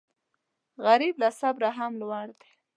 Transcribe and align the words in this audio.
غریب 0.85 1.15
له 1.21 1.29
صبره 1.39 1.69
هم 1.77 1.91
لوړ 2.01 2.27
دی 2.39 2.49